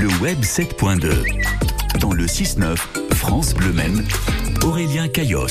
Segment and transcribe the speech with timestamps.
[0.00, 1.98] le web 7.2.
[2.00, 2.76] Dans le 6-9,
[3.14, 4.04] France Bleu Maine,
[4.62, 5.46] Aurélien Caillos.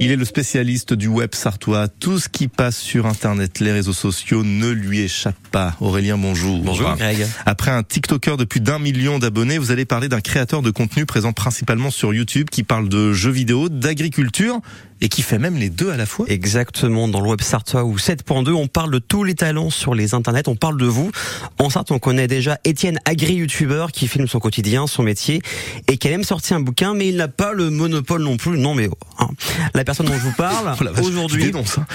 [0.00, 1.88] Il est le spécialiste du web sartois.
[1.88, 5.76] Tout ce qui passe sur Internet, les réseaux sociaux ne lui échappe pas.
[5.80, 6.62] Aurélien, bonjour.
[6.62, 7.26] Bonjour Greg.
[7.44, 11.04] Après un TikToker de plus d'un million d'abonnés, vous allez parler d'un créateur de contenu
[11.04, 14.60] présent principalement sur YouTube qui parle de jeux vidéo, d'agriculture
[15.00, 16.26] et qui fait même les deux à la fois.
[16.28, 20.14] Exactement, dans le web sartois ou 7.2, on parle de tous les talents sur les
[20.14, 21.10] internets, on parle de vous.
[21.58, 25.40] En Sarthe, on connaît déjà Étienne Agri-YouTuber qui filme son quotidien, son métier
[25.88, 28.58] et qui a même sorti un bouquin, mais il n'a pas le monopole non plus.
[28.58, 29.28] Non mais hein.
[29.74, 31.86] la personne dont je vous parle Oh aujourd'hui, ça.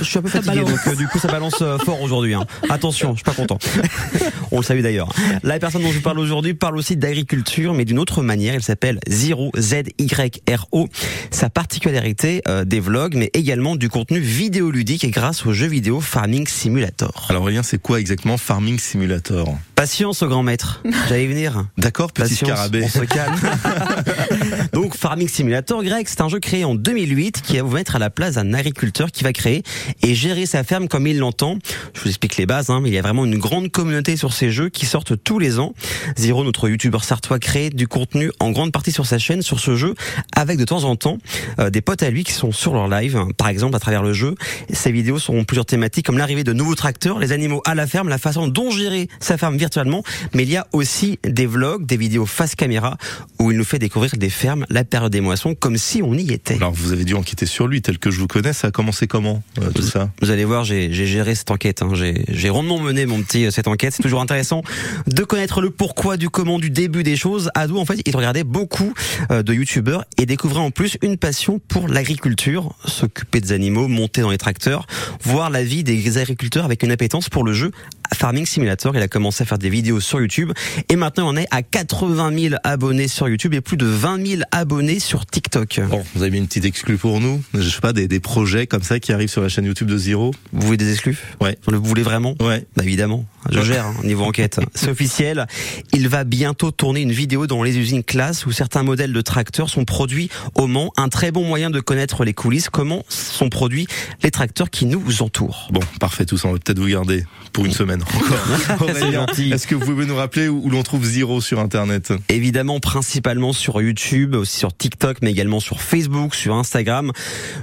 [0.00, 2.34] je suis un peu fatigué, donc euh, du coup ça balance euh, fort aujourd'hui.
[2.34, 2.44] Hein.
[2.68, 3.58] Attention, je suis pas content.
[4.50, 5.08] on le salue d'ailleurs.
[5.42, 8.54] La personne dont je vous parle aujourd'hui parle aussi d'agriculture, mais d'une autre manière.
[8.54, 10.88] Elle s'appelle Zero Z Y R O.
[11.30, 16.00] Sa particularité euh, des vlogs, mais également du contenu vidéoludique et grâce au jeu vidéo
[16.00, 17.26] Farming Simulator.
[17.28, 19.56] Alors Aurélien, c'est quoi exactement Farming Simulator?
[19.74, 20.82] Patience au grand maître.
[21.08, 21.66] J'allais venir.
[21.76, 22.82] D'accord, petit Patience, scarabée.
[22.84, 23.38] on se calme.
[24.72, 28.00] Donc Farming Simulator, Greg, c'est un jeu créé en 2008 qui va vous mettre à
[28.00, 29.62] la place d'un agriculteur qui va créer
[30.02, 31.56] et gérer sa ferme comme il l'entend.
[31.94, 34.32] Je vous explique les bases, hein, mais il y a vraiment une grande communauté sur
[34.32, 35.72] ces jeux qui sortent tous les ans.
[36.16, 39.76] Zero, notre youtubeur sartois, crée du contenu en grande partie sur sa chaîne sur ce
[39.76, 39.94] jeu,
[40.34, 41.18] avec de temps en temps
[41.60, 44.12] euh, des potes à lui qui sont sur leur live, par exemple à travers le
[44.12, 44.34] jeu.
[44.72, 48.08] Ces vidéos seront plusieurs thématiques comme l'arrivée de nouveaux tracteurs, les animaux à la ferme,
[48.08, 50.02] la façon dont gérer sa ferme virtuellement,
[50.34, 52.96] mais il y a aussi des vlogs, des vidéos face caméra
[53.38, 56.54] où il nous fait découvrir des fermes, période des moissons, comme si on y était.
[56.54, 59.06] Alors vous avez dû enquêter sur lui, tel que je vous connais, ça a commencé
[59.06, 61.82] comment euh, tout ça Vous allez voir, j'ai géré cette enquête.
[61.82, 61.90] Hein.
[61.94, 63.94] J'ai j'ai rondement mené mon petit euh, cette enquête.
[63.94, 64.62] C'est toujours intéressant
[65.06, 67.50] de connaître le pourquoi du comment du début des choses.
[67.54, 68.92] Ado, en fait, il regardait beaucoup
[69.30, 74.20] euh, de youtubeurs et découvrait en plus une passion pour l'agriculture, s'occuper des animaux, monter
[74.20, 74.86] dans les tracteurs,
[75.22, 77.70] voir la vie des agriculteurs avec une appétence pour le jeu
[78.14, 78.96] Farming Simulator.
[78.96, 80.52] Il a commencé à faire des vidéos sur YouTube
[80.88, 84.42] et maintenant on est à 80 000 abonnés sur YouTube et plus de 20 000
[84.50, 85.80] abonnés sur TikTok.
[85.88, 87.42] Bon, vous avez mis une petite exclue pour nous.
[87.54, 89.98] Je sais pas des, des projets comme ça qui arrivent sur la chaîne YouTube de
[89.98, 90.32] Zero.
[90.52, 91.58] Vous voulez des exclus Ouais.
[91.64, 92.66] Vous le voulez vraiment Ouais.
[92.76, 94.60] Bah évidemment, je gère hein, niveau enquête.
[94.74, 95.46] C'est officiel.
[95.92, 99.68] Il va bientôt tourner une vidéo dans les usines classe où certains modèles de tracteurs
[99.70, 100.92] sont produits au Mans.
[100.96, 103.86] Un très bon moyen de connaître les coulisses, comment sont produits
[104.22, 105.68] les tracteurs qui nous entourent.
[105.72, 108.80] Bon, parfait, tout ça, on va peut-être vous garder pour une semaine encore.
[108.88, 109.52] Aurélien, gentil.
[109.52, 113.52] est-ce que vous pouvez nous rappeler où, où l'on trouve Zero sur Internet Évidemment, principalement
[113.52, 117.12] sur YouTube, aussi sur TikTok, mais également sur Facebook, sur Instagram.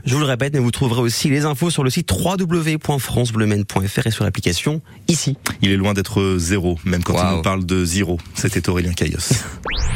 [0.06, 4.12] Je vous le répète, mais vous trouverez aussi les infos sur le site www.francebleumaine.fr et
[4.12, 5.38] sur l'application ici.
[5.62, 8.20] Il est loin d'être zéro, même quand nous parle de Zero.
[8.34, 9.18] C'était Aurélien Caillos.